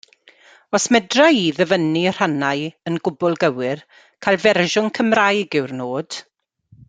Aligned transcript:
Os 0.77 0.85
medra 0.93 1.25
i 1.39 1.43
ddyfynnu 1.57 2.03
rhannau 2.15 2.63
yn 2.91 2.97
gwbl 3.09 3.37
gywir, 3.45 3.85
cael 4.27 4.41
fersiwn 4.47 4.89
Cymraeg 4.99 5.59
yw'r 5.61 5.77
nod. 5.83 6.19